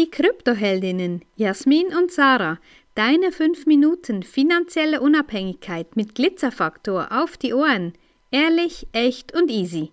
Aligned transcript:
Die 0.00 0.10
Kryptoheldinnen 0.10 1.26
Jasmin 1.36 1.88
und 1.88 2.10
Sarah, 2.10 2.58
deine 2.94 3.32
5 3.32 3.66
Minuten 3.66 4.22
finanzielle 4.22 5.02
Unabhängigkeit 5.02 5.94
mit 5.94 6.14
Glitzerfaktor 6.14 7.08
auf 7.12 7.36
die 7.36 7.52
Ohren. 7.52 7.92
Ehrlich, 8.30 8.86
echt 8.92 9.34
und 9.34 9.50
easy. 9.50 9.92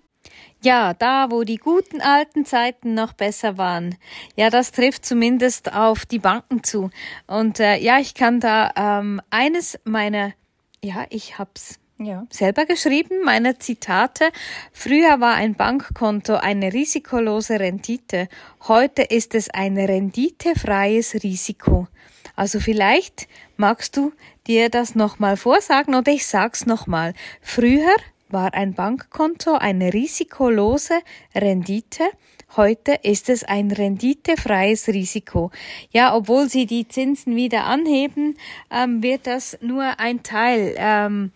Ja, 0.63 0.93
da, 0.93 1.29
wo 1.29 1.43
die 1.43 1.57
guten 1.57 1.99
alten 1.99 2.45
Zeiten 2.45 2.93
noch 2.93 3.11
besser 3.11 3.57
waren. 3.57 3.97
Ja, 4.37 4.49
das 4.49 4.71
trifft 4.71 5.05
zumindest 5.05 5.73
auf 5.73 6.05
die 6.05 6.19
Banken 6.19 6.63
zu. 6.63 6.89
Und 7.25 7.59
äh, 7.59 7.75
ja, 7.75 7.99
ich 7.99 8.13
kann 8.13 8.39
da 8.39 8.71
ähm, 8.77 9.19
eines 9.29 9.77
meiner, 9.83 10.31
ja, 10.81 11.05
ich 11.09 11.37
hab's 11.37 11.81
ja. 11.99 12.25
selber 12.29 12.65
geschrieben, 12.65 13.23
meine 13.23 13.57
Zitate. 13.57 14.29
Früher 14.71 15.19
war 15.19 15.35
ein 15.35 15.55
Bankkonto 15.55 16.35
eine 16.35 16.73
risikolose 16.73 17.59
Rendite. 17.59 18.27
Heute 18.67 19.03
ist 19.03 19.35
es 19.35 19.49
ein 19.49 19.77
renditefreies 19.77 21.15
Risiko. 21.23 21.87
Also 22.35 22.59
vielleicht 22.59 23.27
magst 23.55 23.97
du 23.97 24.13
dir 24.45 24.69
das 24.69 24.95
nochmal 24.95 25.37
vorsagen 25.37 25.95
oder 25.95 26.11
ich 26.11 26.27
sag's 26.27 26.65
nochmal. 26.65 27.13
Früher 27.41 27.95
war 28.29 28.53
ein 28.53 28.73
Bankkonto 28.73 29.55
eine 29.55 29.93
risikolose 29.93 30.99
Rendite. 31.33 32.03
Heute 32.55 32.99
ist 33.03 33.29
es 33.29 33.43
ein 33.43 33.71
renditefreies 33.71 34.87
Risiko. 34.87 35.51
Ja, 35.91 36.15
obwohl 36.15 36.49
sie 36.49 36.65
die 36.65 36.87
Zinsen 36.87 37.35
wieder 37.35 37.65
anheben, 37.65 38.37
ähm, 38.71 39.03
wird 39.03 39.27
das 39.27 39.57
nur 39.61 39.99
ein 39.99 40.23
Teil 40.23 40.75
ähm, 40.77 41.31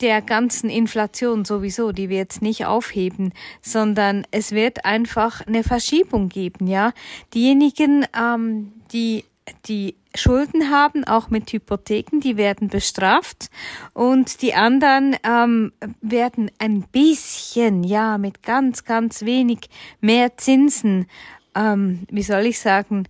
der 0.00 0.22
ganzen 0.22 0.70
Inflation 0.70 1.44
sowieso, 1.44 1.92
die 1.92 2.08
wir 2.08 2.18
jetzt 2.18 2.42
nicht 2.42 2.66
aufheben, 2.66 3.32
sondern 3.62 4.26
es 4.30 4.52
wird 4.52 4.84
einfach 4.84 5.46
eine 5.46 5.62
Verschiebung 5.62 6.28
geben, 6.28 6.66
ja. 6.66 6.92
Diejenigen, 7.32 8.06
ähm, 8.16 8.72
die 8.92 9.24
die 9.66 9.96
Schulden 10.14 10.70
haben, 10.70 11.04
auch 11.04 11.28
mit 11.28 11.52
Hypotheken, 11.52 12.20
die 12.20 12.36
werden 12.36 12.68
bestraft 12.68 13.50
und 13.92 14.42
die 14.42 14.54
anderen 14.54 15.16
ähm, 15.24 15.72
werden 16.00 16.50
ein 16.58 16.82
bisschen, 16.82 17.82
ja, 17.82 18.16
mit 18.16 18.42
ganz, 18.42 18.84
ganz 18.84 19.22
wenig 19.22 19.68
mehr 20.00 20.36
Zinsen, 20.36 21.06
ähm, 21.54 22.06
wie 22.10 22.22
soll 22.22 22.46
ich 22.46 22.60
sagen, 22.60 23.04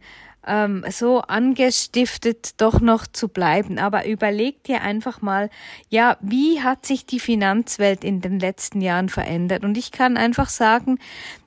ähm, 0.47 0.85
so 0.91 1.21
angestiftet 1.21 2.61
doch 2.61 2.81
noch 2.81 3.07
zu 3.07 3.29
bleiben. 3.29 3.79
Aber 3.79 4.07
überleg 4.07 4.65
dir 4.65 4.83
einfach 4.83 5.23
mal, 5.23 5.51
ja, 5.89 6.17
wie 6.21 6.63
hat 6.63 6.87
sich 6.87 7.07
die 7.07 7.21
Finanzwelt 7.21 8.05
in 8.05 8.21
den 8.21 8.39
letzten 8.39 8.81
Jahren 8.81 9.09
verändert? 9.09 9.65
Und 9.65 9.77
ich 9.77 9.91
kann 9.91 10.17
einfach 10.17 10.49
sagen, 10.49 10.99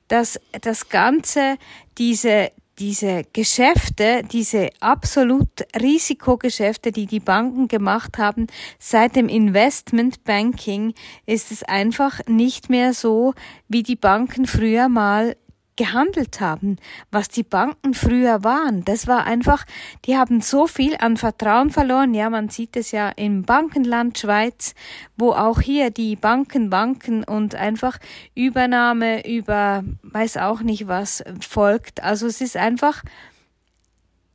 dass 0.07 0.39
das 0.61 0.89
Ganze, 0.89 1.57
diese, 1.97 2.51
diese 2.79 3.23
Geschäfte, 3.33 4.21
diese 4.31 4.69
absolut 4.79 5.49
Risikogeschäfte, 5.79 6.91
die 6.91 7.07
die 7.07 7.19
Banken 7.19 7.67
gemacht 7.67 8.17
haben, 8.17 8.47
seit 8.79 9.15
dem 9.15 9.29
Investmentbanking 9.29 10.93
ist 11.25 11.51
es 11.51 11.63
einfach 11.63 12.21
nicht 12.27 12.69
mehr 12.69 12.93
so, 12.93 13.33
wie 13.67 13.83
die 13.83 13.95
Banken 13.95 14.45
früher 14.45 14.89
mal 14.89 15.35
gehandelt 15.77 16.41
haben, 16.41 16.77
was 17.11 17.29
die 17.29 17.43
Banken 17.43 17.93
früher 17.93 18.43
waren. 18.43 18.83
Das 18.83 19.07
war 19.07 19.25
einfach, 19.25 19.65
die 20.05 20.17
haben 20.17 20.41
so 20.41 20.67
viel 20.67 20.97
an 20.99 21.15
Vertrauen 21.15 21.69
verloren. 21.69 22.13
Ja, 22.13 22.29
man 22.29 22.49
sieht 22.49 22.75
es 22.75 22.91
ja 22.91 23.09
im 23.09 23.43
Bankenland 23.43 24.17
Schweiz, 24.17 24.73
wo 25.15 25.31
auch 25.31 25.61
hier 25.61 25.89
die 25.89 26.15
Banken 26.15 26.69
banken 26.69 27.23
und 27.23 27.55
einfach 27.55 27.99
Übernahme 28.35 29.25
über 29.25 29.83
weiß 30.03 30.37
auch 30.37 30.61
nicht 30.61 30.87
was 30.87 31.23
folgt. 31.39 32.03
Also 32.03 32.27
es 32.27 32.41
ist 32.41 32.57
einfach, 32.57 33.03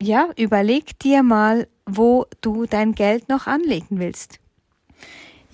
ja, 0.01 0.31
überleg 0.37 0.99
dir 0.99 1.23
mal, 1.23 1.69
wo 1.87 2.27
du 2.41 2.67
dein 2.67 2.95
Geld 2.95 3.29
noch 3.29 3.47
anlegen 3.47 3.99
willst. 3.99 4.42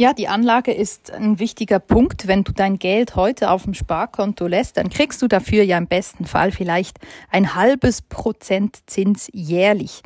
Ja, 0.00 0.12
die 0.12 0.28
Anlage 0.28 0.72
ist 0.72 1.10
ein 1.10 1.40
wichtiger 1.40 1.80
Punkt. 1.80 2.28
Wenn 2.28 2.44
du 2.44 2.52
dein 2.52 2.78
Geld 2.78 3.16
heute 3.16 3.50
auf 3.50 3.64
dem 3.64 3.74
Sparkonto 3.74 4.46
lässt, 4.46 4.76
dann 4.76 4.90
kriegst 4.90 5.20
du 5.20 5.26
dafür 5.26 5.64
ja 5.64 5.76
im 5.76 5.88
besten 5.88 6.24
Fall 6.24 6.52
vielleicht 6.52 6.98
ein 7.32 7.56
halbes 7.56 8.02
Prozent 8.02 8.78
Zins 8.86 9.28
jährlich. 9.32 10.02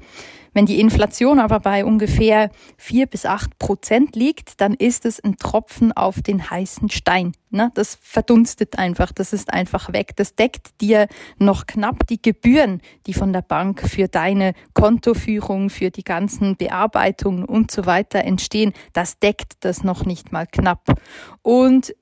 Wenn 0.54 0.66
die 0.66 0.80
Inflation 0.80 1.38
aber 1.38 1.60
bei 1.60 1.84
ungefähr 1.84 2.50
vier 2.76 3.06
bis 3.06 3.24
acht 3.24 3.58
Prozent 3.58 4.16
liegt, 4.16 4.60
dann 4.60 4.74
ist 4.74 5.06
es 5.06 5.18
ein 5.18 5.36
Tropfen 5.36 5.92
auf 5.92 6.20
den 6.20 6.50
heißen 6.50 6.90
Stein. 6.90 7.32
Ne? 7.50 7.70
Das 7.74 7.98
verdunstet 8.02 8.78
einfach, 8.78 9.12
das 9.12 9.32
ist 9.32 9.52
einfach 9.52 9.92
weg. 9.92 10.14
Das 10.16 10.34
deckt 10.34 10.80
dir 10.80 11.08
noch 11.38 11.66
knapp 11.66 12.06
die 12.06 12.20
Gebühren, 12.20 12.82
die 13.06 13.14
von 13.14 13.32
der 13.32 13.42
Bank 13.42 13.80
für 13.88 14.08
deine 14.08 14.54
Kontoführung, 14.74 15.70
für 15.70 15.90
die 15.90 16.04
ganzen 16.04 16.56
Bearbeitungen 16.56 17.44
und 17.44 17.70
so 17.70 17.86
weiter 17.86 18.24
entstehen. 18.24 18.72
Das 18.92 19.18
deckt 19.18 19.54
das 19.60 19.84
noch 19.84 20.04
nicht 20.04 20.32
mal 20.32 20.46
knapp. 20.46 21.00
Und 21.40 21.94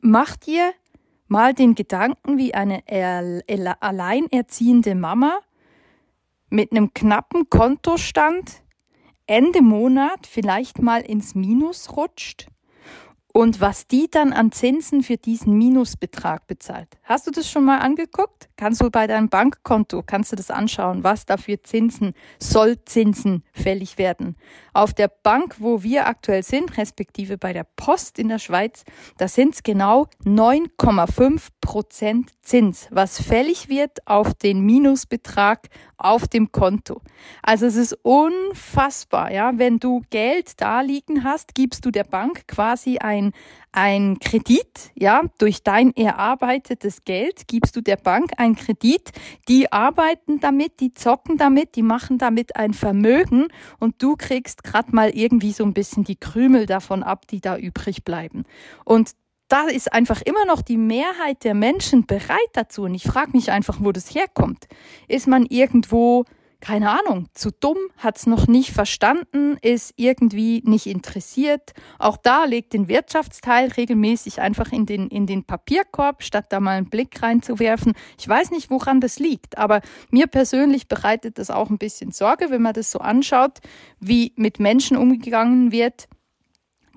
mach 0.00 0.36
dir 0.36 0.72
mal 1.26 1.54
den 1.54 1.74
Gedanken, 1.74 2.38
wie 2.38 2.54
eine 2.54 2.82
alleinerziehende 3.80 4.94
Mama 4.94 5.38
mit 6.50 6.72
einem 6.72 6.92
knappen 6.94 7.48
Kontostand 7.50 8.62
Ende 9.26 9.62
Monat 9.62 10.26
vielleicht 10.26 10.80
mal 10.80 11.02
ins 11.02 11.34
Minus 11.34 11.96
rutscht 11.96 12.48
und 13.34 13.60
was 13.60 13.86
die 13.86 14.10
dann 14.10 14.32
an 14.32 14.52
Zinsen 14.52 15.02
für 15.02 15.16
diesen 15.16 15.56
Minusbetrag 15.58 16.46
bezahlt. 16.46 16.88
Hast 17.04 17.26
du 17.26 17.30
das 17.30 17.50
schon 17.50 17.64
mal 17.64 17.78
angeguckt? 17.78 18.48
Kannst 18.56 18.80
du 18.80 18.90
bei 18.90 19.06
deinem 19.06 19.28
Bankkonto, 19.28 20.02
kannst 20.04 20.32
du 20.32 20.36
das 20.36 20.50
anschauen, 20.50 21.04
was 21.04 21.26
da 21.26 21.36
für 21.36 21.62
Zinsen, 21.62 22.14
Sollzinsen 22.40 23.44
fällig 23.52 23.98
werden. 23.98 24.36
Auf 24.72 24.94
der 24.94 25.08
Bank, 25.08 25.56
wo 25.58 25.82
wir 25.82 26.06
aktuell 26.06 26.42
sind, 26.42 26.78
respektive 26.78 27.38
bei 27.38 27.52
der 27.52 27.64
Post 27.76 28.18
in 28.18 28.28
der 28.28 28.38
Schweiz, 28.38 28.84
da 29.18 29.28
sind 29.28 29.54
es 29.54 29.62
genau 29.62 30.06
9,5 30.24 31.48
Prozent 31.60 32.32
Zins, 32.48 32.88
was 32.90 33.20
fällig 33.20 33.68
wird 33.68 34.06
auf 34.06 34.32
den 34.32 34.62
Minusbetrag 34.62 35.68
auf 35.98 36.26
dem 36.26 36.50
Konto. 36.50 37.02
Also 37.42 37.66
es 37.66 37.76
ist 37.76 37.92
unfassbar, 38.02 39.30
ja. 39.30 39.58
Wenn 39.58 39.78
du 39.78 40.00
Geld 40.08 40.58
da 40.58 40.80
liegen 40.80 41.24
hast, 41.24 41.54
gibst 41.54 41.84
du 41.84 41.90
der 41.90 42.04
Bank 42.04 42.48
quasi 42.48 42.96
ein, 42.96 43.32
ein 43.70 44.18
Kredit, 44.18 44.92
ja, 44.94 45.24
durch 45.36 45.62
dein 45.62 45.94
erarbeitetes 45.94 47.04
Geld 47.04 47.48
gibst 47.48 47.76
du 47.76 47.82
der 47.82 47.96
Bank 47.96 48.30
ein 48.38 48.56
Kredit, 48.56 49.12
die 49.46 49.70
arbeiten 49.70 50.40
damit, 50.40 50.80
die 50.80 50.94
zocken 50.94 51.36
damit, 51.36 51.76
die 51.76 51.82
machen 51.82 52.16
damit 52.16 52.56
ein 52.56 52.72
Vermögen 52.72 53.48
und 53.78 54.02
du 54.02 54.16
kriegst 54.16 54.64
gerade 54.64 54.96
mal 54.96 55.10
irgendwie 55.10 55.52
so 55.52 55.64
ein 55.64 55.74
bisschen 55.74 56.04
die 56.04 56.16
Krümel 56.16 56.64
davon 56.64 57.02
ab, 57.02 57.26
die 57.26 57.42
da 57.42 57.58
übrig 57.58 58.04
bleiben. 58.04 58.44
Und 58.86 59.12
da 59.48 59.62
ist 59.62 59.92
einfach 59.92 60.20
immer 60.22 60.44
noch 60.44 60.62
die 60.62 60.76
Mehrheit 60.76 61.42
der 61.42 61.54
Menschen 61.54 62.06
bereit 62.06 62.50
dazu. 62.52 62.82
Und 62.82 62.94
ich 62.94 63.04
frage 63.04 63.32
mich 63.32 63.50
einfach, 63.50 63.78
wo 63.80 63.92
das 63.92 64.14
herkommt. 64.14 64.68
Ist 65.08 65.26
man 65.26 65.46
irgendwo, 65.46 66.24
keine 66.60 66.90
Ahnung, 66.90 67.28
zu 67.32 67.50
dumm, 67.50 67.78
hat 67.96 68.18
es 68.18 68.26
noch 68.26 68.46
nicht 68.46 68.72
verstanden, 68.72 69.56
ist 69.62 69.94
irgendwie 69.96 70.62
nicht 70.66 70.86
interessiert. 70.86 71.72
Auch 71.98 72.18
da 72.18 72.44
legt 72.44 72.74
den 72.74 72.88
Wirtschaftsteil 72.88 73.70
regelmäßig 73.70 74.42
einfach 74.42 74.70
in 74.70 74.84
den, 74.84 75.08
in 75.08 75.26
den 75.26 75.44
Papierkorb, 75.44 76.22
statt 76.22 76.46
da 76.50 76.60
mal 76.60 76.76
einen 76.76 76.90
Blick 76.90 77.22
reinzuwerfen. 77.22 77.94
Ich 78.18 78.28
weiß 78.28 78.50
nicht, 78.50 78.70
woran 78.70 79.00
das 79.00 79.18
liegt, 79.18 79.56
aber 79.56 79.80
mir 80.10 80.26
persönlich 80.26 80.88
bereitet 80.88 81.38
das 81.38 81.50
auch 81.50 81.70
ein 81.70 81.78
bisschen 81.78 82.12
Sorge, 82.12 82.50
wenn 82.50 82.60
man 82.62 82.74
das 82.74 82.90
so 82.90 82.98
anschaut, 82.98 83.60
wie 83.98 84.34
mit 84.36 84.60
Menschen 84.60 84.98
umgegangen 84.98 85.72
wird, 85.72 86.06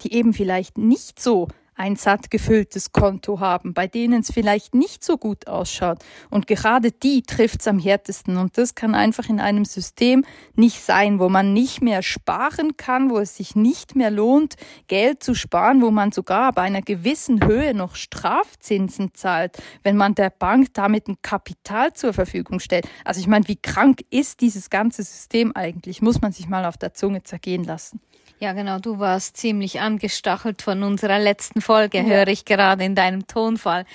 die 0.04 0.14
eben 0.14 0.34
vielleicht 0.34 0.78
nicht 0.78 1.22
so 1.22 1.48
ein 1.82 1.96
satt 1.96 2.30
gefülltes 2.30 2.92
Konto 2.92 3.40
haben, 3.40 3.74
bei 3.74 3.88
denen 3.88 4.22
es 4.22 4.32
vielleicht 4.32 4.76
nicht 4.76 5.04
so 5.04 5.18
gut 5.18 5.48
ausschaut. 5.48 5.98
Und 6.30 6.46
gerade 6.46 6.92
die 6.92 7.24
trifft 7.24 7.62
es 7.62 7.68
am 7.68 7.80
härtesten. 7.80 8.38
Und 8.38 8.60
das 8.60 8.76
kann 8.76 8.94
einfach 8.94 9.30
in 9.30 9.40
einem 9.40 9.66
System 9.66 10.24
nicht 10.54 10.80
sein, 10.80 11.18
wo 11.18 11.28
man 11.28 11.54
nicht 11.54 11.82
mehr 11.82 12.04
sparen 12.04 12.78
kann, 12.78 13.10
wo 13.10 13.18
es 13.18 13.36
sich 13.36 13.56
nicht 13.56 13.96
mehr 13.96 14.12
lohnt, 14.12 14.58
Geld 14.88 15.24
zu 15.24 15.34
sparen, 15.34 15.82
wo 15.82 15.90
man 15.90 16.12
sogar 16.12 16.54
bei 16.54 16.62
einer 16.62 16.84
gewissen 16.84 17.44
Höhe 17.44 17.74
noch 17.74 17.96
Strafzinsen 17.96 19.16
zahlt, 19.16 19.58
wenn 19.82 19.98
man 19.98 20.14
der 20.14 20.30
Bank 20.30 20.76
damit 20.76 21.08
ein 21.08 21.18
Kapital 21.24 21.94
zur 21.94 22.14
Verfügung 22.14 22.60
stellt. 22.60 22.88
Also 23.04 23.22
ich 23.22 23.28
meine, 23.28 23.48
wie 23.48 23.56
krank 23.56 24.02
ist 24.12 24.42
dieses 24.42 24.70
ganze 24.70 25.02
System 25.02 25.52
eigentlich? 25.56 26.04
Muss 26.04 26.22
man 26.22 26.32
sich 26.32 26.48
mal 26.48 26.66
auf 26.66 26.78
der 26.78 26.94
Zunge 26.94 27.24
zergehen 27.24 27.64
lassen. 27.64 28.00
Ja, 28.42 28.54
genau, 28.54 28.80
du 28.80 28.98
warst 28.98 29.38
ziemlich 29.38 29.82
angestachelt 29.82 30.64
von 30.64 30.82
unserer 30.82 31.20
letzten 31.20 31.62
Folge 31.62 31.71
Folge, 31.72 32.00
ja. 32.00 32.04
höre 32.04 32.28
ich 32.28 32.44
gerade 32.44 32.84
in 32.84 32.96
deinem 32.96 33.28
Tonfall. 33.28 33.86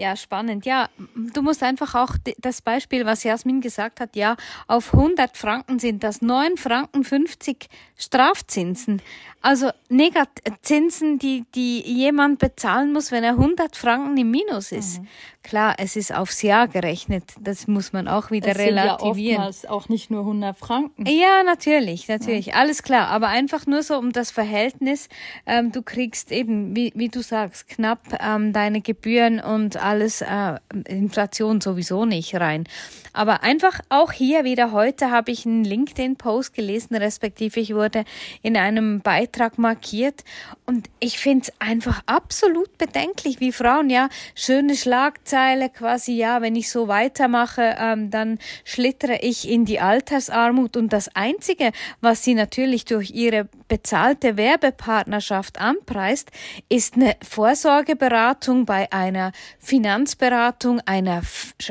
Ja, 0.00 0.16
spannend. 0.16 0.64
Ja, 0.64 0.88
du 1.14 1.42
musst 1.42 1.62
einfach 1.62 1.94
auch 1.94 2.16
das 2.38 2.62
Beispiel, 2.62 3.04
was 3.04 3.22
Jasmin 3.22 3.60
gesagt 3.60 4.00
hat, 4.00 4.16
ja, 4.16 4.34
auf 4.66 4.94
100 4.94 5.36
Franken 5.36 5.78
sind 5.78 6.02
das 6.02 6.22
9 6.22 6.56
Franken 6.56 7.04
50 7.04 7.68
Strafzinsen. 7.98 9.02
Also 9.42 9.70
Negazinsen, 9.88 11.18
die, 11.18 11.44
die 11.54 11.80
jemand 11.82 12.38
bezahlen 12.38 12.92
muss, 12.92 13.10
wenn 13.10 13.24
er 13.24 13.32
100 13.32 13.76
Franken 13.76 14.16
im 14.16 14.30
Minus 14.30 14.72
ist. 14.72 15.00
Mhm. 15.00 15.08
Klar, 15.42 15.76
es 15.78 15.96
ist 15.96 16.14
aufs 16.14 16.42
Jahr 16.42 16.68
gerechnet. 16.68 17.24
Das 17.40 17.66
muss 17.66 17.94
man 17.94 18.06
auch 18.06 18.30
wieder 18.30 18.50
es 18.50 18.58
relativieren. 18.58 19.52
Sind 19.52 19.64
ja 19.64 19.70
auch 19.70 19.88
nicht 19.88 20.10
nur 20.10 20.20
100 20.20 20.56
Franken. 20.56 21.06
Ja, 21.06 21.42
natürlich, 21.42 22.06
natürlich. 22.08 22.46
Ja. 22.46 22.56
Alles 22.56 22.82
klar. 22.82 23.08
Aber 23.08 23.28
einfach 23.28 23.66
nur 23.66 23.82
so 23.82 23.96
um 23.96 24.12
das 24.12 24.30
Verhältnis. 24.30 25.08
Ähm, 25.46 25.72
du 25.72 25.80
kriegst 25.80 26.30
eben, 26.30 26.76
wie, 26.76 26.92
wie 26.94 27.08
du 27.08 27.22
sagst, 27.22 27.68
knapp 27.68 28.18
ähm, 28.20 28.52
deine 28.52 28.82
Gebühren 28.82 29.40
und 29.40 29.78
alles, 29.90 30.22
äh, 30.22 30.54
Inflation 30.86 31.60
sowieso 31.60 32.04
nicht 32.04 32.34
rein. 32.36 32.64
Aber 33.12 33.42
einfach 33.42 33.80
auch 33.88 34.12
hier 34.12 34.44
wieder 34.44 34.70
heute 34.70 35.10
habe 35.10 35.32
ich 35.32 35.44
einen 35.44 35.64
LinkedIn-Post 35.64 36.54
gelesen, 36.54 36.94
respektive 36.94 37.58
ich 37.58 37.74
wurde 37.74 38.04
in 38.42 38.56
einem 38.56 39.00
Beitrag 39.00 39.58
markiert. 39.58 40.22
Und 40.64 40.88
ich 41.00 41.18
finde 41.18 41.46
es 41.48 41.52
einfach 41.58 42.02
absolut 42.06 42.78
bedenklich, 42.78 43.40
wie 43.40 43.50
Frauen, 43.50 43.90
ja, 43.90 44.08
schöne 44.36 44.76
Schlagzeile 44.76 45.70
quasi, 45.70 46.12
ja, 46.12 46.40
wenn 46.40 46.54
ich 46.54 46.70
so 46.70 46.86
weitermache, 46.86 47.74
ähm, 47.80 48.10
dann 48.10 48.38
schlittere 48.64 49.18
ich 49.20 49.48
in 49.48 49.64
die 49.64 49.80
Altersarmut. 49.80 50.76
Und 50.76 50.92
das 50.92 51.08
Einzige, 51.16 51.72
was 52.00 52.22
sie 52.22 52.34
natürlich 52.34 52.84
durch 52.84 53.10
ihre 53.10 53.48
bezahlte 53.66 54.36
Werbepartnerschaft 54.36 55.60
anpreist, 55.60 56.30
ist 56.68 56.94
eine 56.94 57.16
Vorsorgeberatung 57.28 58.66
bei 58.66 58.92
einer 58.92 59.32
Finanzberatung, 59.80 60.80
einer, 60.84 61.22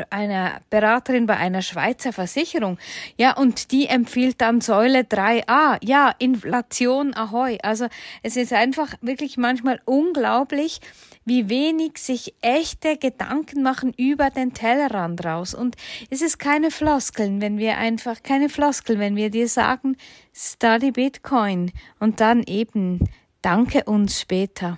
einer 0.10 0.62
Beraterin 0.72 1.28
bei 1.28 1.38
einer 1.38 1.62
Schweizer 1.62 2.12
Versicherung. 2.12 2.80
Ja, 3.18 3.38
und 3.38 3.72
die 3.72 3.86
empfiehlt 3.86 4.42
dann 4.42 4.62
Säule 4.62 5.02
3a. 5.02 5.78
Ja, 5.84 6.16
Inflation 6.18 7.14
ahoi. 7.14 7.60
Also 7.62 7.86
es 8.24 8.36
ist 8.36 8.52
einfach 8.52 8.96
wirklich 9.02 9.38
manchmal 9.38 9.80
unglaublich, 9.86 10.82
wie 11.24 11.50
wenig 11.50 12.00
sich 12.00 12.34
echte 12.42 12.98
Gedanken 12.98 13.62
machen 13.62 13.94
über 13.96 14.32
den 14.32 14.56
Tellerrand 14.56 15.24
raus. 15.24 15.54
Und 15.54 15.76
es 16.10 16.24
ist 16.24 16.40
keine 16.40 16.72
Floskeln, 16.72 17.42
wenn 17.42 17.60
wir 17.60 17.78
einfach, 17.78 18.24
keine 18.24 18.50
Floskel, 18.50 18.98
wenn 18.98 19.18
wir 19.18 19.30
dir 19.30 19.48
sagen, 19.48 19.98
study 20.34 20.90
Bitcoin 20.90 21.72
und 22.00 22.22
dann 22.22 22.42
eben, 22.42 23.08
danke 23.44 23.84
uns 23.84 24.20
später. 24.20 24.78